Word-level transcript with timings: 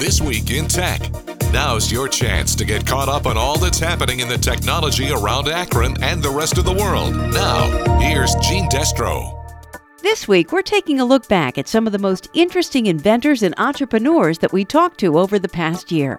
This 0.00 0.18
Week 0.22 0.50
in 0.50 0.66
Tech. 0.66 0.98
Now's 1.52 1.92
your 1.92 2.08
chance 2.08 2.54
to 2.54 2.64
get 2.64 2.86
caught 2.86 3.10
up 3.10 3.26
on 3.26 3.36
all 3.36 3.58
that's 3.58 3.78
happening 3.78 4.20
in 4.20 4.28
the 4.28 4.38
technology 4.38 5.10
around 5.10 5.46
Akron 5.46 6.02
and 6.02 6.22
the 6.22 6.30
rest 6.30 6.56
of 6.56 6.64
the 6.64 6.72
world. 6.72 7.14
Now, 7.14 7.98
here's 7.98 8.34
Gene 8.36 8.66
Destro. 8.70 9.36
This 10.00 10.26
week, 10.26 10.52
we're 10.52 10.62
taking 10.62 11.00
a 11.00 11.04
look 11.04 11.28
back 11.28 11.58
at 11.58 11.68
some 11.68 11.86
of 11.86 11.92
the 11.92 11.98
most 11.98 12.30
interesting 12.32 12.86
inventors 12.86 13.42
and 13.42 13.54
entrepreneurs 13.58 14.38
that 14.38 14.54
we 14.54 14.64
talked 14.64 14.98
to 15.00 15.18
over 15.18 15.38
the 15.38 15.50
past 15.50 15.92
year. 15.92 16.18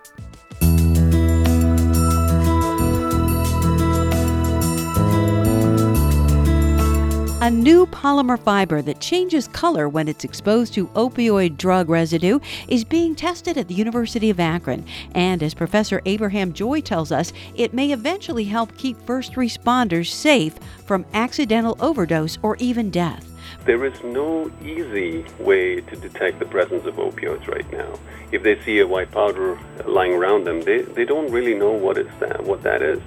A 7.41 7.49
new 7.49 7.87
polymer 7.87 8.37
fiber 8.37 8.83
that 8.83 8.99
changes 8.99 9.47
color 9.47 9.89
when 9.89 10.07
it's 10.07 10.23
exposed 10.23 10.75
to 10.75 10.85
opioid 10.89 11.57
drug 11.57 11.89
residue 11.89 12.39
is 12.67 12.83
being 12.83 13.15
tested 13.15 13.57
at 13.57 13.67
the 13.67 13.73
University 13.73 14.29
of 14.29 14.39
Akron. 14.39 14.85
And 15.15 15.41
as 15.41 15.55
Professor 15.55 16.03
Abraham 16.05 16.53
Joy 16.53 16.81
tells 16.81 17.11
us, 17.11 17.33
it 17.55 17.73
may 17.73 17.93
eventually 17.93 18.43
help 18.43 18.77
keep 18.77 18.95
first 19.07 19.33
responders 19.33 20.11
safe 20.11 20.53
from 20.85 21.03
accidental 21.15 21.77
overdose 21.79 22.37
or 22.43 22.57
even 22.57 22.91
death. 22.91 23.27
There 23.65 23.85
is 23.85 24.03
no 24.03 24.51
easy 24.61 25.25
way 25.39 25.81
to 25.81 25.95
detect 25.95 26.37
the 26.37 26.45
presence 26.45 26.85
of 26.85 26.97
opioids 26.97 27.47
right 27.47 27.71
now. 27.71 27.97
If 28.31 28.43
they 28.43 28.61
see 28.61 28.81
a 28.81 28.87
white 28.87 29.09
powder 29.09 29.59
lying 29.87 30.13
around 30.13 30.43
them, 30.43 30.61
they, 30.61 30.83
they 30.83 31.05
don't 31.05 31.31
really 31.31 31.55
know 31.55 31.71
what 31.71 31.97
is 31.97 32.11
that, 32.19 32.43
what 32.43 32.61
that 32.61 32.83
is. 32.83 33.01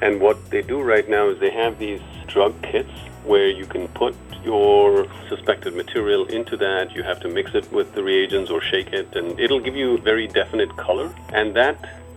And 0.00 0.18
what 0.18 0.48
they 0.48 0.62
do 0.62 0.80
right 0.80 1.06
now 1.06 1.28
is 1.28 1.38
they 1.40 1.50
have 1.50 1.78
these 1.78 2.00
drug 2.26 2.54
kits 2.62 2.90
where 3.26 3.48
you 3.48 3.66
can 3.66 3.88
put 3.88 4.14
your 4.44 5.08
suspected 5.28 5.74
material 5.74 6.26
into 6.26 6.56
that. 6.56 6.94
You 6.94 7.02
have 7.02 7.20
to 7.20 7.28
mix 7.28 7.54
it 7.54 7.70
with 7.72 7.94
the 7.94 8.02
reagents 8.02 8.50
or 8.50 8.60
shake 8.60 8.92
it, 8.92 9.14
and 9.16 9.38
it'll 9.40 9.60
give 9.60 9.74
you 9.74 9.94
a 9.94 10.00
very 10.00 10.28
definite 10.28 10.74
color. 10.76 11.12
And 11.32 11.54
that 11.54 11.76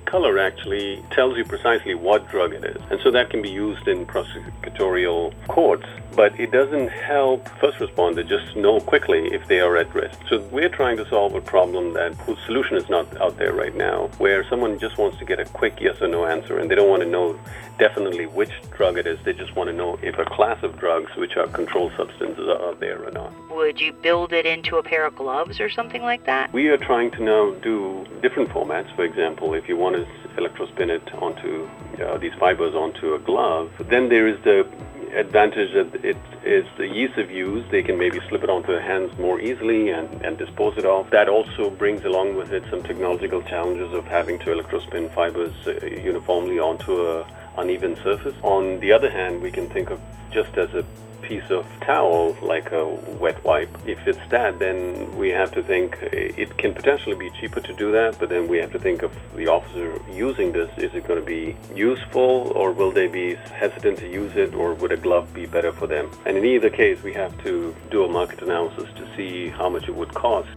color 0.09 0.39
actually 0.39 1.03
tells 1.11 1.37
you 1.37 1.45
precisely 1.45 1.93
what 1.93 2.27
drug 2.29 2.51
it 2.53 2.63
is. 2.65 2.81
And 2.89 2.99
so 3.03 3.11
that 3.11 3.29
can 3.29 3.43
be 3.43 3.49
used 3.51 3.87
in 3.87 4.07
prosecutorial 4.07 5.33
courts, 5.47 5.85
but 6.15 6.37
it 6.39 6.51
doesn't 6.51 6.87
help 6.87 7.47
first 7.61 7.77
responder 7.77 8.27
just 8.27 8.55
know 8.55 8.79
quickly 8.79 9.27
if 9.31 9.47
they 9.47 9.59
are 9.59 9.77
at 9.77 9.93
risk. 9.93 10.19
So 10.27 10.39
we're 10.51 10.69
trying 10.69 10.97
to 10.97 11.07
solve 11.09 11.35
a 11.35 11.41
problem 11.41 11.93
that 11.93 12.15
whose 12.15 12.39
solution 12.47 12.75
is 12.75 12.89
not 12.89 13.05
out 13.21 13.37
there 13.37 13.53
right 13.53 13.75
now, 13.75 14.09
where 14.17 14.43
someone 14.49 14.79
just 14.79 14.97
wants 14.97 15.19
to 15.19 15.25
get 15.25 15.39
a 15.39 15.45
quick 15.45 15.79
yes 15.79 16.01
or 16.01 16.07
no 16.07 16.25
answer 16.25 16.57
and 16.57 16.71
they 16.71 16.75
don't 16.75 16.89
want 16.89 17.03
to 17.03 17.07
know 17.07 17.39
definitely 17.77 18.25
which 18.25 18.51
drug 18.75 18.97
it 18.97 19.05
is. 19.05 19.19
They 19.23 19.33
just 19.33 19.55
want 19.55 19.69
to 19.69 19.75
know 19.75 19.99
if 20.01 20.17
a 20.17 20.25
class 20.25 20.61
of 20.63 20.77
drugs, 20.79 21.15
which 21.15 21.37
are 21.37 21.47
controlled 21.47 21.93
substances, 21.95 22.47
are 22.49 22.75
there 22.75 23.03
or 23.07 23.11
not. 23.11 23.31
Would 23.51 23.79
you 23.79 23.93
build 23.93 24.33
it 24.33 24.45
into 24.45 24.77
a 24.77 24.83
pair 24.83 25.05
of 25.05 25.15
gloves 25.15 25.59
or 25.59 25.69
something 25.69 26.01
like 26.01 26.25
that? 26.25 26.51
We 26.51 26.67
are 26.67 26.77
trying 26.77 27.11
to 27.11 27.23
now 27.23 27.53
do 27.61 28.05
different 28.21 28.49
formats. 28.49 28.93
For 28.95 29.05
example, 29.05 29.53
if 29.53 29.69
you 29.69 29.77
want 29.77 29.95
to 29.95 29.98
electrospin 30.37 30.89
it 30.89 31.13
onto 31.15 31.69
uh, 32.03 32.17
these 32.17 32.33
fibers 32.39 32.75
onto 32.75 33.13
a 33.13 33.19
glove, 33.19 33.71
then 33.89 34.09
there 34.09 34.27
is 34.27 34.41
the 34.43 34.67
advantage 35.13 35.73
that 35.73 36.05
it 36.05 36.17
is 36.45 36.65
the 36.77 36.83
ease 36.83 37.17
of 37.17 37.31
use. 37.31 37.65
They 37.71 37.83
can 37.83 37.97
maybe 37.97 38.19
slip 38.29 38.43
it 38.43 38.49
onto 38.49 38.67
their 38.67 38.81
hands 38.81 39.17
more 39.17 39.39
easily 39.39 39.89
and, 39.89 40.07
and 40.23 40.37
dispose 40.37 40.77
it 40.77 40.85
off. 40.85 41.09
That 41.09 41.29
also 41.29 41.69
brings 41.69 42.05
along 42.05 42.35
with 42.35 42.53
it 42.53 42.63
some 42.69 42.83
technological 42.83 43.41
challenges 43.41 43.91
of 43.93 44.05
having 44.05 44.39
to 44.39 44.45
electrospin 44.45 45.13
fibers 45.13 45.53
uh, 45.67 45.85
uniformly 45.85 46.59
onto 46.59 47.07
a 47.07 47.25
uneven 47.59 47.95
surface. 48.03 48.35
On 48.43 48.79
the 48.79 48.91
other 48.91 49.09
hand, 49.09 49.41
we 49.41 49.51
can 49.51 49.69
think 49.69 49.89
of 49.89 49.99
just 50.31 50.57
as 50.57 50.73
a 50.73 50.83
piece 51.29 51.49
of 51.51 51.65
towel, 51.81 52.35
like 52.41 52.71
a 52.71 52.85
wet 53.23 53.43
wipe. 53.43 53.69
If 53.85 54.07
it's 54.07 54.25
that, 54.29 54.57
then 54.57 55.15
we 55.15 55.29
have 55.29 55.51
to 55.51 55.61
think 55.61 55.97
eh, 56.01 56.43
it 56.43 56.57
can 56.57 56.73
potentially 56.73 57.15
be 57.15 57.29
cheaper 57.39 57.61
to 57.61 57.73
do 57.73 57.91
that, 57.91 58.17
but 58.19 58.29
then 58.29 58.47
we 58.47 58.57
have 58.57 58.71
to 58.71 58.79
think 58.79 59.03
of 59.03 59.11
the 59.35 59.47
officer 59.47 60.01
using 60.11 60.51
this. 60.51 60.69
Is 60.77 60.93
it 60.95 61.07
going 61.07 61.19
to 61.19 61.25
be 61.25 61.55
useful, 61.75 62.51
or 62.55 62.71
will 62.71 62.91
they 62.91 63.07
be 63.07 63.35
hesitant 63.35 63.99
to 63.99 64.09
use 64.09 64.35
it, 64.35 64.55
or 64.55 64.73
would 64.73 64.91
a 64.91 64.97
glove 64.97 65.31
be 65.33 65.45
better 65.45 65.71
for 65.71 65.87
them? 65.87 66.09
And 66.25 66.35
in 66.35 66.45
either 66.45 66.69
case, 66.69 67.01
we 67.03 67.13
have 67.13 67.37
to 67.43 67.75
do 67.91 68.03
a 68.03 68.07
market 68.07 68.41
analysis 68.41 68.89
to 68.95 69.15
see 69.15 69.49
how 69.49 69.69
much 69.69 69.87
it 69.87 69.95
would 69.95 70.13
cost. 70.13 70.49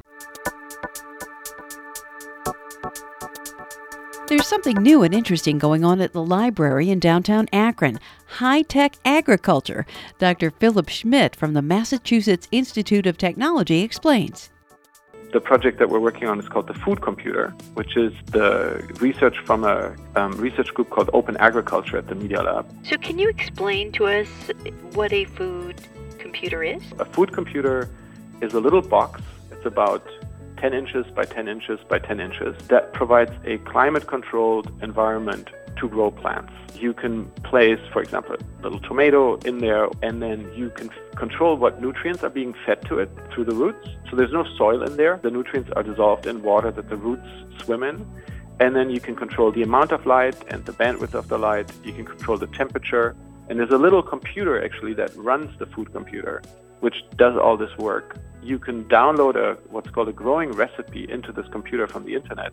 There's 4.32 4.48
something 4.48 4.78
new 4.78 5.02
and 5.02 5.12
interesting 5.12 5.58
going 5.58 5.84
on 5.84 6.00
at 6.00 6.14
the 6.14 6.24
library 6.24 6.88
in 6.88 7.00
downtown 7.00 7.50
Akron 7.52 8.00
high 8.24 8.62
tech 8.62 8.96
agriculture. 9.04 9.84
Dr. 10.18 10.50
Philipp 10.52 10.88
Schmidt 10.88 11.36
from 11.36 11.52
the 11.52 11.60
Massachusetts 11.60 12.48
Institute 12.50 13.06
of 13.06 13.18
Technology 13.18 13.82
explains. 13.82 14.48
The 15.34 15.40
project 15.40 15.78
that 15.80 15.90
we're 15.90 16.00
working 16.00 16.28
on 16.28 16.40
is 16.40 16.48
called 16.48 16.66
the 16.66 16.72
Food 16.72 17.02
Computer, 17.02 17.50
which 17.74 17.94
is 17.98 18.14
the 18.28 18.82
research 19.00 19.36
from 19.44 19.64
a 19.64 19.94
um, 20.16 20.32
research 20.38 20.72
group 20.72 20.88
called 20.88 21.10
Open 21.12 21.36
Agriculture 21.36 21.98
at 21.98 22.06
the 22.06 22.14
Media 22.14 22.42
Lab. 22.42 22.74
So, 22.86 22.96
can 22.96 23.18
you 23.18 23.28
explain 23.28 23.92
to 23.92 24.06
us 24.06 24.28
what 24.94 25.12
a 25.12 25.26
food 25.26 25.78
computer 26.18 26.62
is? 26.62 26.82
A 26.98 27.04
food 27.04 27.34
computer 27.34 27.90
is 28.40 28.54
a 28.54 28.60
little 28.60 28.80
box. 28.80 29.20
It's 29.50 29.66
about 29.66 30.08
10 30.62 30.74
inches 30.74 31.04
by 31.16 31.24
10 31.24 31.48
inches 31.48 31.80
by 31.88 31.98
10 31.98 32.20
inches 32.20 32.54
that 32.68 32.92
provides 32.92 33.32
a 33.44 33.58
climate 33.72 34.06
controlled 34.06 34.70
environment 34.80 35.50
to 35.76 35.88
grow 35.88 36.12
plants. 36.12 36.52
You 36.78 36.92
can 36.92 37.26
place, 37.50 37.80
for 37.92 38.00
example, 38.00 38.36
a 38.36 38.62
little 38.62 38.78
tomato 38.78 39.38
in 39.38 39.58
there, 39.58 39.88
and 40.02 40.22
then 40.22 40.48
you 40.54 40.70
can 40.70 40.88
control 41.16 41.56
what 41.56 41.82
nutrients 41.82 42.22
are 42.22 42.30
being 42.30 42.54
fed 42.64 42.80
to 42.82 43.00
it 43.00 43.10
through 43.32 43.46
the 43.46 43.56
roots. 43.56 43.88
So 44.08 44.14
there's 44.14 44.32
no 44.32 44.44
soil 44.56 44.84
in 44.84 44.96
there. 44.96 45.18
The 45.20 45.32
nutrients 45.32 45.70
are 45.74 45.82
dissolved 45.82 46.28
in 46.28 46.42
water 46.42 46.70
that 46.70 46.88
the 46.88 46.96
roots 46.96 47.28
swim 47.64 47.82
in. 47.82 48.06
And 48.60 48.76
then 48.76 48.88
you 48.88 49.00
can 49.00 49.16
control 49.16 49.50
the 49.50 49.62
amount 49.62 49.90
of 49.90 50.06
light 50.06 50.36
and 50.46 50.64
the 50.64 50.72
bandwidth 50.72 51.14
of 51.14 51.26
the 51.26 51.38
light. 51.38 51.72
You 51.82 51.92
can 51.92 52.04
control 52.04 52.38
the 52.38 52.46
temperature. 52.46 53.16
And 53.48 53.58
there's 53.58 53.72
a 53.72 53.78
little 53.78 54.02
computer 54.02 54.64
actually 54.64 54.94
that 54.94 55.10
runs 55.16 55.58
the 55.58 55.66
food 55.66 55.92
computer 55.92 56.40
which 56.82 56.96
does 57.16 57.36
all 57.36 57.56
this 57.56 57.70
work. 57.78 58.18
You 58.42 58.58
can 58.58 58.84
download 58.84 59.36
a 59.36 59.56
what's 59.70 59.90
called 59.90 60.08
a 60.08 60.12
growing 60.12 60.52
recipe 60.52 61.10
into 61.10 61.32
this 61.32 61.46
computer 61.48 61.86
from 61.86 62.04
the 62.04 62.14
internet 62.14 62.52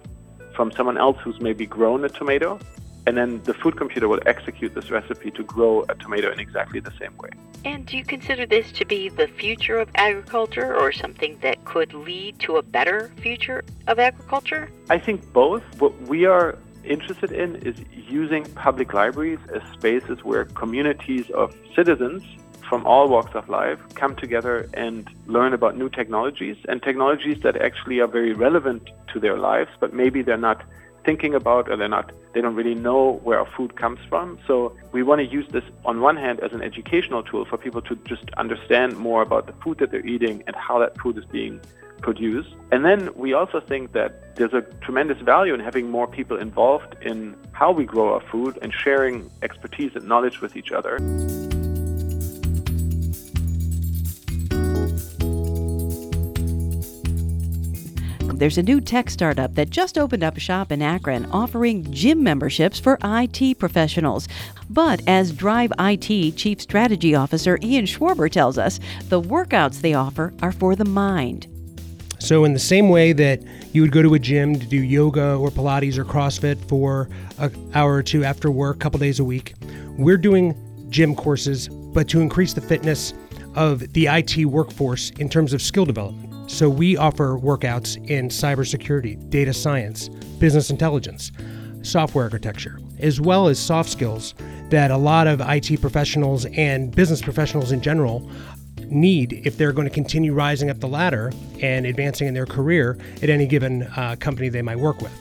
from 0.59 0.73
someone 0.73 0.97
else 0.97 1.17
who's 1.23 1.39
maybe 1.39 1.65
grown 1.65 2.03
a 2.03 2.09
tomato, 2.09 2.59
and 3.07 3.15
then 3.15 3.41
the 3.43 3.53
food 3.53 3.77
computer 3.77 4.09
will 4.09 4.19
execute 4.25 4.75
this 4.75 4.91
recipe 4.91 5.31
to 5.31 5.41
grow 5.43 5.85
a 5.87 5.95
tomato 5.95 6.29
in 6.33 6.37
exactly 6.37 6.81
the 6.81 6.91
same 6.99 7.15
way. 7.17 7.29
And 7.63 7.85
do 7.85 7.95
you 7.95 8.03
consider 8.03 8.45
this 8.45 8.69
to 8.73 8.83
be 8.85 9.07
the 9.07 9.27
future 9.27 9.79
of 9.79 9.89
agriculture 9.95 10.75
or 10.75 10.91
something 10.91 11.37
that 11.41 11.63
could 11.63 11.93
lead 11.93 12.39
to 12.39 12.57
a 12.57 12.61
better 12.61 13.09
future 13.21 13.63
of 13.87 13.99
agriculture? 13.99 14.69
I 14.89 14.99
think 14.99 15.31
both. 15.31 15.63
What 15.79 15.97
we 16.01 16.25
are 16.25 16.57
interested 16.83 17.31
in 17.31 17.55
is 17.57 17.77
using 17.91 18.43
public 18.55 18.93
libraries 18.93 19.39
as 19.53 19.61
spaces 19.71 20.25
where 20.25 20.43
communities 20.43 21.29
of 21.29 21.55
citizens 21.73 22.21
from 22.69 22.85
all 22.85 23.09
walks 23.09 23.33
of 23.33 23.49
life 23.49 23.79
come 23.95 24.15
together 24.15 24.69
and 24.75 25.09
learn 25.25 25.53
about 25.53 25.75
new 25.75 25.89
technologies 25.89 26.55
and 26.69 26.81
technologies 26.83 27.41
that 27.41 27.59
actually 27.59 27.99
are 27.99 28.07
very 28.07 28.33
relevant 28.33 28.89
to 29.11 29.19
their 29.19 29.37
lives, 29.37 29.71
but 29.79 29.93
maybe 29.93 30.21
they're 30.21 30.37
not 30.37 30.63
thinking 31.03 31.33
about 31.33 31.69
or 31.69 31.75
they're 31.75 31.87
not 31.87 32.11
they 32.33 32.41
don't 32.41 32.55
really 32.55 32.75
know 32.75 33.19
where 33.23 33.39
our 33.39 33.49
food 33.57 33.75
comes 33.75 33.99
from. 34.07 34.37
So 34.45 34.75
we 34.91 35.01
want 35.01 35.19
to 35.19 35.25
use 35.25 35.47
this 35.49 35.63
on 35.83 35.99
one 35.99 36.15
hand 36.15 36.39
as 36.41 36.51
an 36.53 36.61
educational 36.61 37.23
tool 37.23 37.43
for 37.43 37.57
people 37.57 37.81
to 37.81 37.95
just 38.05 38.25
understand 38.37 38.97
more 38.97 39.23
about 39.23 39.47
the 39.47 39.53
food 39.63 39.79
that 39.79 39.89
they're 39.89 40.05
eating 40.05 40.43
and 40.45 40.55
how 40.55 40.77
that 40.77 40.95
food 40.99 41.17
is 41.17 41.25
being 41.25 41.59
produced. 42.01 42.53
And 42.71 42.85
then 42.85 43.09
we 43.15 43.33
also 43.33 43.59
think 43.59 43.93
that 43.93 44.35
there's 44.35 44.53
a 44.53 44.61
tremendous 44.81 45.19
value 45.21 45.55
in 45.55 45.59
having 45.59 45.89
more 45.89 46.07
people 46.07 46.37
involved 46.37 46.95
in 47.01 47.35
how 47.51 47.71
we 47.71 47.83
grow 47.83 48.13
our 48.13 48.21
food 48.29 48.59
and 48.61 48.71
sharing 48.71 49.29
expertise 49.41 49.95
and 49.95 50.07
knowledge 50.07 50.39
with 50.39 50.55
each 50.55 50.71
other. 50.71 50.99
There's 58.39 58.57
a 58.57 58.63
new 58.63 58.79
tech 58.79 59.09
startup 59.09 59.53
that 59.55 59.69
just 59.69 59.97
opened 59.97 60.23
up 60.23 60.37
a 60.37 60.39
shop 60.39 60.71
in 60.71 60.81
Akron 60.81 61.25
offering 61.25 61.85
gym 61.91 62.23
memberships 62.23 62.79
for 62.79 62.97
IT 63.03 63.59
professionals. 63.59 64.29
But 64.69 65.01
as 65.07 65.33
Drive 65.33 65.73
IT 65.77 66.37
Chief 66.37 66.61
Strategy 66.61 67.13
Officer 67.13 67.59
Ian 67.61 67.83
Schwarber 67.83 68.31
tells 68.31 68.57
us, 68.57 68.79
the 69.09 69.21
workouts 69.21 69.81
they 69.81 69.93
offer 69.93 70.33
are 70.41 70.53
for 70.53 70.77
the 70.77 70.85
mind. 70.85 71.47
So, 72.19 72.45
in 72.45 72.53
the 72.53 72.59
same 72.59 72.89
way 72.89 73.11
that 73.13 73.41
you 73.73 73.81
would 73.81 73.91
go 73.91 74.01
to 74.01 74.13
a 74.13 74.19
gym 74.19 74.57
to 74.57 74.65
do 74.65 74.77
yoga 74.77 75.35
or 75.35 75.49
Pilates 75.49 75.97
or 75.97 76.05
CrossFit 76.05 76.65
for 76.67 77.09
an 77.39 77.71
hour 77.73 77.93
or 77.93 78.03
two 78.03 78.23
after 78.23 78.49
work, 78.49 78.77
a 78.77 78.79
couple 78.79 78.99
days 78.99 79.19
a 79.19 79.23
week, 79.23 79.53
we're 79.97 80.17
doing 80.17 80.55
gym 80.89 81.13
courses, 81.13 81.67
but 81.67 82.07
to 82.09 82.21
increase 82.21 82.53
the 82.53 82.61
fitness 82.61 83.13
of 83.55 83.91
the 83.93 84.07
IT 84.07 84.45
workforce 84.45 85.09
in 85.11 85.27
terms 85.27 85.53
of 85.53 85.61
skill 85.61 85.85
development. 85.85 86.28
So 86.49 86.67
we 86.67 86.97
offer 86.97 87.37
workouts 87.37 87.95
in 88.09 88.29
cybersecurity, 88.29 89.29
data 89.29 89.53
science, 89.53 90.09
business 90.39 90.71
intelligence, 90.71 91.31
software 91.83 92.23
architecture, 92.23 92.79
as 92.97 93.21
well 93.21 93.47
as 93.47 93.59
soft 93.59 93.87
skills 93.87 94.33
that 94.69 94.89
a 94.89 94.97
lot 94.97 95.27
of 95.27 95.41
IT 95.41 95.79
professionals 95.79 96.45
and 96.45 96.93
business 96.93 97.21
professionals 97.21 97.71
in 97.71 97.81
general 97.81 98.29
need 98.87 99.41
if 99.45 99.57
they're 99.57 99.71
going 99.71 99.87
to 99.87 99.93
continue 99.93 100.33
rising 100.33 100.71
up 100.71 100.79
the 100.79 100.87
ladder 100.87 101.31
and 101.61 101.85
advancing 101.85 102.27
in 102.27 102.33
their 102.33 102.47
career 102.47 102.97
at 103.21 103.29
any 103.29 103.45
given 103.45 103.83
uh, 103.95 104.15
company 104.19 104.49
they 104.49 104.63
might 104.63 104.79
work 104.79 104.99
with. 105.01 105.13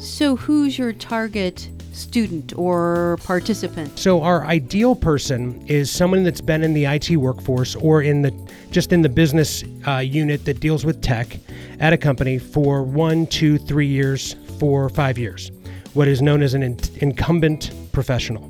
So, 0.00 0.34
who's 0.34 0.76
your 0.76 0.92
target 0.92 1.70
student 1.94 2.56
or 2.56 3.18
participant? 3.24 3.98
So 3.98 4.22
our 4.22 4.44
ideal 4.44 4.94
person 4.94 5.64
is 5.66 5.90
someone 5.90 6.24
that's 6.24 6.40
been 6.40 6.62
in 6.62 6.74
the 6.74 6.84
IT 6.86 7.16
workforce 7.16 7.76
or 7.76 8.02
in 8.02 8.22
the 8.22 8.32
just 8.70 8.92
in 8.92 9.02
the 9.02 9.08
business 9.08 9.62
uh, 9.86 9.98
unit 9.98 10.44
that 10.46 10.60
deals 10.60 10.84
with 10.84 11.00
tech 11.00 11.38
at 11.78 11.92
a 11.92 11.96
company 11.96 12.38
for 12.38 12.82
one, 12.82 13.26
two, 13.26 13.58
three 13.58 13.86
years, 13.86 14.34
four, 14.58 14.88
five 14.88 15.16
years. 15.16 15.50
What 15.94 16.08
is 16.08 16.20
known 16.20 16.42
as 16.42 16.54
an 16.54 16.62
in- 16.62 16.78
incumbent 16.96 17.70
professional. 17.92 18.42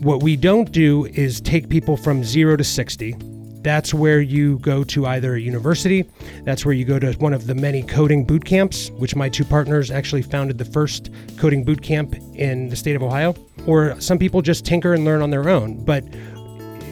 What 0.00 0.22
we 0.22 0.36
don't 0.36 0.70
do 0.72 1.06
is 1.06 1.40
take 1.40 1.68
people 1.68 1.96
from 1.96 2.24
zero 2.24 2.56
to 2.56 2.64
60 2.64 3.16
that's 3.62 3.92
where 3.92 4.20
you 4.20 4.58
go 4.60 4.84
to 4.84 5.06
either 5.06 5.34
a 5.34 5.40
university, 5.40 6.08
that's 6.44 6.64
where 6.64 6.74
you 6.74 6.84
go 6.84 6.98
to 6.98 7.12
one 7.14 7.32
of 7.32 7.46
the 7.46 7.54
many 7.54 7.82
coding 7.82 8.24
boot 8.24 8.44
camps, 8.44 8.90
which 8.92 9.16
my 9.16 9.28
two 9.28 9.44
partners 9.44 9.90
actually 9.90 10.22
founded 10.22 10.58
the 10.58 10.64
first 10.64 11.10
coding 11.36 11.64
boot 11.64 11.82
camp 11.82 12.14
in 12.34 12.68
the 12.68 12.76
state 12.76 12.96
of 12.96 13.02
Ohio, 13.02 13.34
or 13.66 14.00
some 14.00 14.18
people 14.18 14.42
just 14.42 14.64
tinker 14.64 14.94
and 14.94 15.04
learn 15.04 15.22
on 15.22 15.30
their 15.30 15.48
own. 15.48 15.84
But 15.84 16.04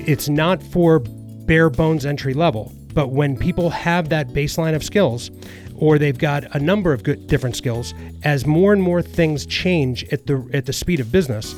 it's 0.07 0.29
not 0.29 0.63
for 0.63 1.01
bare 1.01 1.71
bones 1.71 2.05
entry 2.05 2.35
level. 2.35 2.73
But 2.93 3.11
when 3.11 3.37
people 3.37 3.71
have 3.71 4.09
that 4.09 4.29
baseline 4.29 4.75
of 4.75 4.83
skills, 4.83 5.31
or 5.77 5.99
they've 5.99 6.17
got 6.17 6.45
a 6.57 6.59
number 6.59 6.93
of 6.93 7.03
good 7.03 7.27
different 7.27 7.55
skills, 7.55 7.93
as 8.23 8.47
more 8.47 8.73
and 8.73 8.83
more 8.83 9.03
things 9.03 9.45
change 9.45 10.05
at 10.05 10.27
the 10.27 10.49
at 10.55 10.67
the 10.67 10.73
speed 10.73 11.01
of 11.01 11.13
business, 11.13 11.55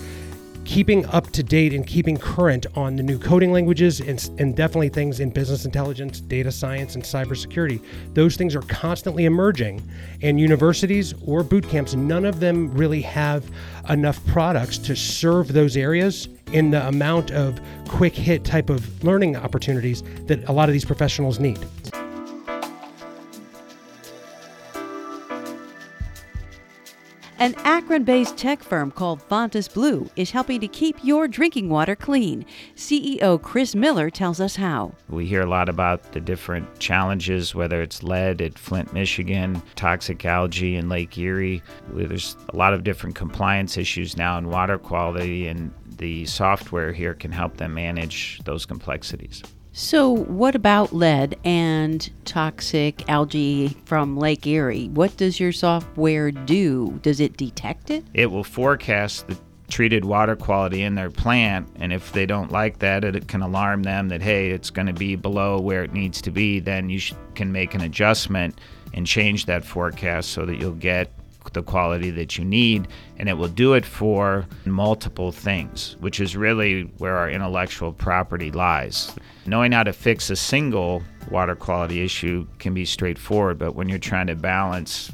keeping 0.69 1.07
up 1.07 1.31
to 1.31 1.43
date 1.43 1.73
and 1.73 1.87
keeping 1.87 2.19
current 2.19 2.67
on 2.75 2.95
the 2.95 3.03
new 3.03 3.19
coding 3.19 3.53
languages 3.53 4.01
and, 4.01 4.31
and, 4.39 4.55
definitely 4.55 4.91
things 4.91 5.19
in 5.19 5.31
business 5.31 5.65
intelligence, 5.65 6.21
data 6.21 6.53
science, 6.53 6.95
and 6.95 7.03
cybersecurity. 7.03 7.83
Those 8.13 8.37
things 8.37 8.55
are 8.55 8.61
constantly 8.61 9.25
emerging. 9.25 9.83
And 10.21 10.39
universities 10.39 11.15
or 11.25 11.43
boot 11.43 11.67
camps, 11.67 11.95
none 11.95 12.27
of 12.27 12.39
them 12.41 12.71
really 12.75 13.01
have 13.01 13.51
enough 13.89 14.25
products 14.27 14.77
to 14.79 14.95
serve 14.95 15.55
those 15.55 15.75
areas 15.75 16.29
in 16.53 16.71
the 16.71 16.87
amount 16.87 17.31
of 17.31 17.59
quick 17.89 18.15
hit 18.15 18.45
type 18.45 18.69
of 18.69 19.03
learning 19.03 19.37
opportunities 19.37 20.03
that 20.27 20.47
a 20.51 20.53
lot 20.53 20.69
of 20.69 20.75
these 20.75 20.85
professionals 20.85 21.41
need. 21.41 21.59
An 27.41 27.55
Akron 27.59 28.03
based 28.03 28.37
tech 28.37 28.65
firm 28.65 28.91
called 28.91 29.23
Fontus 29.29 29.73
Blue 29.73 30.11
is 30.17 30.33
helping 30.33 30.61
to 30.61 30.67
keep 30.67 30.97
your 31.05 31.29
drinking 31.29 31.69
water 31.69 31.95
clean. 31.95 32.45
CEO 32.75 33.41
Chris 33.41 33.77
Miller 33.77 34.11
tells 34.11 34.41
us 34.41 34.57
how. 34.57 34.93
We 35.09 35.25
hear 35.25 35.43
a 35.43 35.47
lot 35.47 35.69
about 35.69 36.11
the 36.11 36.21
different 36.21 36.81
challenges, 36.81 37.55
whether 37.55 37.81
it's 37.81 38.03
lead 38.03 38.43
at 38.43 38.59
Flint, 38.59 38.93
Michigan, 38.93 39.63
toxic 39.77 40.25
algae 40.25 40.75
in 40.75 40.89
Lake 40.89 41.17
Erie. 41.17 41.63
There's 41.93 42.37
a 42.49 42.57
lot 42.57 42.75
of 42.75 42.83
different 42.83 43.15
compliance 43.15 43.77
issues 43.77 44.17
now 44.17 44.37
in 44.37 44.49
water 44.49 44.77
quality, 44.77 45.47
and 45.47 45.73
the 45.87 46.27
software 46.27 46.93
here 46.93 47.15
can 47.15 47.31
help 47.31 47.57
them 47.59 47.75
manage 47.75 48.41
those 48.47 48.67
complexities. 48.67 49.45
So, 49.81 50.11
what 50.11 50.57
about 50.57 50.93
lead 50.93 51.39
and 51.45 52.11
toxic 52.25 53.09
algae 53.09 53.77
from 53.85 54.17
Lake 54.17 54.45
Erie? 54.45 54.89
What 54.89 55.17
does 55.17 55.39
your 55.39 55.53
software 55.53 56.33
do? 56.33 56.99
Does 57.05 57.21
it 57.21 57.37
detect 57.37 57.89
it? 57.93 58.05
It 58.13 58.33
will 58.33 58.43
forecast 58.43 59.29
the 59.29 59.39
treated 59.69 60.05
water 60.05 60.35
quality 60.35 60.83
in 60.83 60.97
their 60.97 61.11
plant, 61.11 61.69
and 61.77 61.93
if 61.93 62.11
they 62.11 62.27
don't 62.27 62.51
like 62.51 62.81
that, 62.81 63.05
it 63.05 63.29
can 63.29 63.41
alarm 63.41 63.85
them 63.85 64.09
that, 64.09 64.21
hey, 64.21 64.51
it's 64.51 64.71
going 64.71 64.89
to 64.89 64.93
be 64.93 65.15
below 65.15 65.61
where 65.61 65.85
it 65.85 65.93
needs 65.93 66.21
to 66.23 66.33
be. 66.33 66.59
Then 66.59 66.91
you 66.91 67.01
can 67.37 67.53
make 67.53 67.73
an 67.73 67.81
adjustment 67.81 68.61
and 68.95 69.07
change 69.07 69.47
that 69.47 69.65
forecast 69.65 70.31
so 70.31 70.45
that 70.45 70.57
you'll 70.57 70.73
get 70.73 71.13
the 71.53 71.63
quality 71.63 72.11
that 72.11 72.39
you 72.39 72.45
need, 72.45 72.89
and 73.17 73.29
it 73.29 73.35
will 73.35 73.49
do 73.49 73.75
it 73.75 73.85
for 73.85 74.47
multiple 74.65 75.33
things, 75.33 75.97
which 76.01 76.21
is 76.21 76.37
really 76.37 76.83
where 76.99 77.17
our 77.17 77.31
intellectual 77.31 77.93
property 77.93 78.51
lies. 78.51 79.15
Knowing 79.47 79.73
how 79.73 79.83
to 79.83 79.93
fix 79.93 80.31
a 80.31 80.37
single 80.37 81.03
water 81.31 81.57
quality 81.57 82.05
issue 82.05 82.47
can 82.59 82.75
be 82.75 82.85
straightforward, 82.85 83.59
but 83.59 83.75
when 83.75 83.89
you're 83.89 83.99
trying 83.99 84.27
to 84.27 84.35
balance 84.35 85.11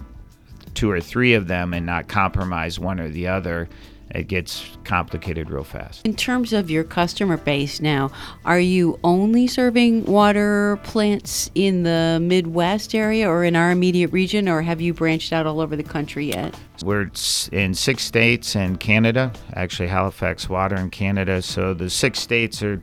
two 0.74 0.90
or 0.90 1.00
three 1.00 1.34
of 1.34 1.46
them 1.46 1.72
and 1.72 1.86
not 1.86 2.08
compromise 2.08 2.78
one 2.78 3.00
or 3.00 3.08
the 3.08 3.26
other, 3.26 3.68
it 4.14 4.28
gets 4.28 4.76
complicated 4.84 5.50
real 5.50 5.64
fast. 5.64 6.06
In 6.06 6.14
terms 6.14 6.52
of 6.52 6.70
your 6.70 6.84
customer 6.84 7.36
base 7.36 7.80
now, 7.80 8.10
are 8.44 8.60
you 8.60 8.98
only 9.02 9.46
serving 9.46 10.04
water 10.04 10.78
plants 10.84 11.50
in 11.54 11.82
the 11.82 12.18
Midwest 12.22 12.94
area 12.94 13.28
or 13.28 13.44
in 13.44 13.56
our 13.56 13.70
immediate 13.70 14.12
region, 14.12 14.48
or 14.48 14.62
have 14.62 14.80
you 14.80 14.94
branched 14.94 15.32
out 15.32 15.46
all 15.46 15.60
over 15.60 15.74
the 15.74 15.82
country 15.82 16.26
yet? 16.26 16.54
We're 16.82 17.10
in 17.52 17.74
six 17.74 18.04
states 18.04 18.56
and 18.56 18.78
Canada, 18.78 19.32
actually, 19.54 19.88
Halifax 19.88 20.48
Water 20.48 20.76
in 20.76 20.90
Canada. 20.90 21.42
So 21.42 21.74
the 21.74 21.90
six 21.90 22.20
states 22.20 22.62
are 22.62 22.80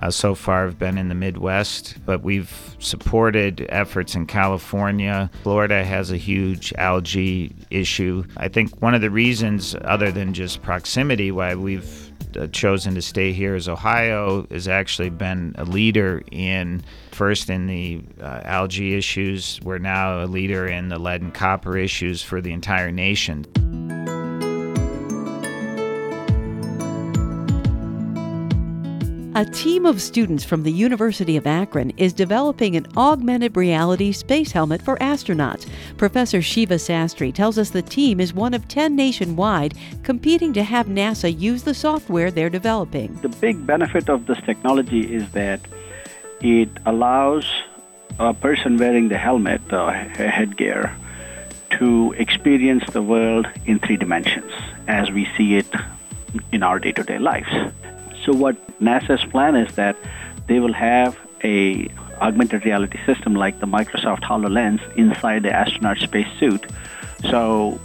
uh, 0.00 0.10
so 0.10 0.34
far 0.34 0.66
I've 0.66 0.78
been 0.78 0.98
in 0.98 1.08
the 1.08 1.14
Midwest, 1.14 1.96
but 2.04 2.22
we've 2.22 2.76
supported 2.78 3.66
efforts 3.68 4.14
in 4.14 4.26
California. 4.26 5.30
Florida 5.42 5.84
has 5.84 6.10
a 6.10 6.16
huge 6.16 6.72
algae 6.76 7.54
issue. 7.70 8.24
I 8.36 8.48
think 8.48 8.80
one 8.82 8.94
of 8.94 9.00
the 9.00 9.10
reasons, 9.10 9.74
other 9.82 10.10
than 10.10 10.34
just 10.34 10.62
proximity, 10.62 11.30
why 11.30 11.54
we've 11.54 12.12
uh, 12.36 12.46
chosen 12.48 12.94
to 12.94 13.02
stay 13.02 13.32
here 13.32 13.54
is 13.54 13.68
Ohio 13.68 14.46
has 14.50 14.66
actually 14.66 15.10
been 15.10 15.54
a 15.56 15.64
leader 15.64 16.22
in 16.30 16.82
first 17.12 17.48
in 17.48 17.66
the 17.66 18.02
uh, 18.20 18.40
algae 18.44 18.96
issues. 18.96 19.60
We're 19.62 19.78
now 19.78 20.24
a 20.24 20.26
leader 20.26 20.66
in 20.66 20.88
the 20.88 20.98
lead 20.98 21.22
and 21.22 21.32
copper 21.32 21.76
issues 21.78 22.22
for 22.22 22.40
the 22.40 22.52
entire 22.52 22.90
nation. 22.90 23.46
A 29.36 29.44
team 29.44 29.84
of 29.84 30.00
students 30.00 30.44
from 30.44 30.62
the 30.62 30.70
University 30.70 31.36
of 31.36 31.44
Akron 31.44 31.90
is 31.96 32.12
developing 32.12 32.76
an 32.76 32.86
augmented 32.96 33.56
reality 33.56 34.12
space 34.12 34.52
helmet 34.52 34.80
for 34.80 34.96
astronauts. 34.98 35.66
Professor 35.96 36.40
Shiva 36.40 36.76
Sastry 36.76 37.34
tells 37.34 37.58
us 37.58 37.70
the 37.70 37.82
team 37.82 38.20
is 38.20 38.32
one 38.32 38.54
of 38.54 38.68
10 38.68 38.94
nationwide 38.94 39.74
competing 40.04 40.52
to 40.52 40.62
have 40.62 40.86
NASA 40.86 41.36
use 41.36 41.64
the 41.64 41.74
software 41.74 42.30
they're 42.30 42.48
developing. 42.48 43.12
The 43.22 43.28
big 43.28 43.66
benefit 43.66 44.08
of 44.08 44.26
this 44.26 44.38
technology 44.46 45.12
is 45.12 45.28
that 45.32 45.60
it 46.40 46.68
allows 46.86 47.44
a 48.20 48.34
person 48.34 48.76
wearing 48.76 49.08
the 49.08 49.18
helmet, 49.18 49.62
uh, 49.72 49.86
the 50.16 50.28
headgear, 50.28 50.96
to 51.70 52.14
experience 52.18 52.84
the 52.92 53.02
world 53.02 53.48
in 53.66 53.80
three 53.80 53.96
dimensions 53.96 54.52
as 54.86 55.10
we 55.10 55.28
see 55.36 55.56
it 55.56 55.74
in 56.52 56.62
our 56.62 56.78
day 56.78 56.92
to 56.92 57.02
day 57.02 57.18
lives. 57.18 57.52
So 58.24 58.32
what 58.32 58.56
NASA's 58.80 59.24
plan 59.30 59.54
is 59.54 59.74
that 59.76 59.96
they 60.46 60.58
will 60.58 60.72
have 60.72 61.16
a 61.42 61.88
augmented 62.20 62.64
reality 62.64 62.98
system 63.04 63.34
like 63.34 63.60
the 63.60 63.66
Microsoft 63.66 64.22
HoloLens 64.22 64.80
inside 64.96 65.42
the 65.42 65.52
astronaut 65.52 65.98
spacesuit. 65.98 66.64
So 67.30 67.78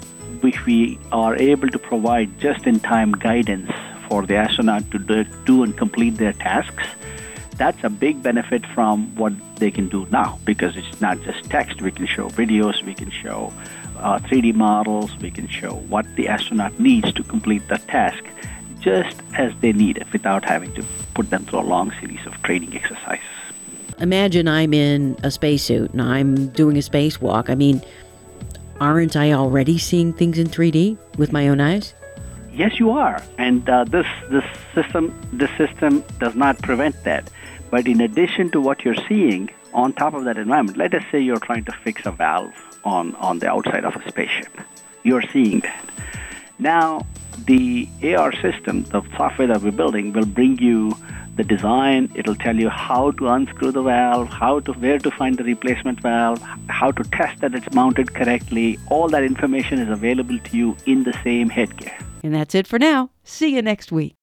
if 0.43 0.65
we 0.65 0.97
are 1.11 1.35
able 1.35 1.69
to 1.69 1.79
provide 1.79 2.39
just-in-time 2.39 3.13
guidance 3.13 3.71
for 4.07 4.25
the 4.25 4.35
astronaut 4.35 4.89
to 4.91 4.99
do, 4.99 5.23
do 5.45 5.63
and 5.63 5.75
complete 5.75 6.17
their 6.17 6.33
tasks, 6.33 6.83
that's 7.55 7.83
a 7.83 7.89
big 7.89 8.23
benefit 8.23 8.65
from 8.67 9.13
what 9.15 9.33
they 9.57 9.69
can 9.69 9.89
do 9.89 10.07
now 10.09 10.39
because 10.45 10.77
it's 10.77 11.01
not 11.01 11.21
just 11.23 11.43
text. 11.49 11.81
We 11.81 11.91
can 11.91 12.05
show 12.05 12.29
videos, 12.29 12.81
we 12.83 12.93
can 12.93 13.11
show 13.11 13.51
uh, 13.97 14.19
3D 14.19 14.55
models, 14.55 15.15
we 15.17 15.29
can 15.29 15.49
show 15.49 15.73
what 15.89 16.05
the 16.15 16.29
astronaut 16.29 16.79
needs 16.79 17.11
to 17.13 17.23
complete 17.23 17.67
the 17.67 17.77
task 17.77 18.23
just 18.79 19.17
as 19.33 19.53
they 19.61 19.73
need 19.73 19.97
it 19.97 20.11
without 20.11 20.45
having 20.45 20.73
to 20.73 20.83
put 21.13 21.29
them 21.29 21.45
through 21.45 21.59
a 21.59 21.61
long 21.61 21.91
series 21.99 22.25
of 22.25 22.41
training 22.43 22.75
exercises. 22.75 23.25
Imagine 23.99 24.47
I'm 24.47 24.73
in 24.73 25.17
a 25.23 25.31
spacesuit 25.31 25.91
and 25.91 26.01
I'm 26.01 26.47
doing 26.49 26.77
a 26.77 26.81
spacewalk. 26.81 27.49
I 27.49 27.55
mean, 27.55 27.81
aren't 28.79 29.15
I 29.15 29.33
already 29.33 29.77
seeing 29.77 30.13
things 30.13 30.37
in 30.37 30.47
3D 30.47 30.97
with 31.17 31.33
my 31.33 31.49
own 31.49 31.59
eyes? 31.59 31.93
Yes, 32.53 32.79
you 32.79 32.91
are, 32.91 33.23
and 33.37 33.69
uh, 33.69 33.85
this 33.85 34.07
this 34.29 34.43
system 34.73 35.17
this 35.31 35.51
system 35.57 36.03
does 36.19 36.35
not 36.35 36.61
prevent 36.61 37.03
that. 37.03 37.29
But 37.69 37.87
in 37.87 38.01
addition 38.01 38.49
to 38.51 38.59
what 38.59 38.83
you're 38.83 39.01
seeing 39.07 39.49
on 39.73 39.93
top 39.93 40.13
of 40.13 40.25
that 40.25 40.37
environment, 40.37 40.77
let 40.77 40.93
us 40.93 41.03
say 41.11 41.19
you're 41.19 41.39
trying 41.39 41.63
to 41.65 41.71
fix 41.71 42.05
a 42.05 42.11
valve 42.11 42.53
on 42.83 43.15
on 43.15 43.39
the 43.39 43.47
outside 43.49 43.85
of 43.85 43.95
a 43.95 44.09
spaceship. 44.09 44.51
You're 45.03 45.21
seeing 45.21 45.61
that. 45.61 45.85
Now, 46.59 47.05
the 47.45 47.87
AR 48.03 48.33
system, 48.33 48.83
the 48.83 49.01
software 49.15 49.47
that 49.47 49.61
we're 49.61 49.71
building, 49.71 50.13
will 50.13 50.25
bring 50.25 50.59
you 50.59 50.95
the 51.35 51.43
design. 51.43 52.11
It'll 52.15 52.35
tell 52.35 52.57
you 52.57 52.69
how 52.69 53.11
to 53.11 53.29
unscrew 53.29 53.71
the 53.71 53.81
valve, 53.81 54.27
how 54.27 54.59
to 54.59 54.73
where 54.73 54.99
to 54.99 55.09
find 55.09 55.37
the 55.37 55.45
replacement 55.45 56.01
valve, 56.01 56.41
how 56.67 56.91
to 56.91 57.03
test 57.03 57.39
that 57.39 57.55
it's 57.55 57.73
mounted 57.73 58.13
correctly. 58.13 58.77
All 58.87 59.07
that 59.09 59.23
information 59.23 59.79
is 59.79 59.89
available 59.89 60.37
to 60.37 60.57
you 60.57 60.75
in 60.85 61.03
the 61.03 61.13
same 61.23 61.49
headgear. 61.49 61.97
And 62.23 62.35
that's 62.35 62.53
it 62.55 62.67
for 62.67 62.77
now. 62.77 63.11
See 63.23 63.55
you 63.55 63.61
next 63.61 63.91
week. 63.91 64.15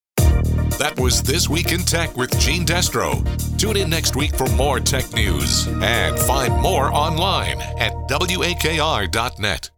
That 0.79 1.01
was 1.01 1.23
This 1.23 1.49
Week 1.49 1.73
in 1.73 1.81
Tech 1.81 2.15
with 2.19 2.39
Gene 2.39 2.67
Destro. 2.67 3.25
Tune 3.57 3.79
in 3.79 3.89
next 3.89 4.15
week 4.15 4.35
for 4.35 4.47
more 4.51 4.79
tech 4.79 5.11
news 5.15 5.67
and 5.69 6.19
find 6.19 6.53
more 6.61 6.93
online 6.93 7.59
at 7.79 7.93
wakr.net. 8.11 9.71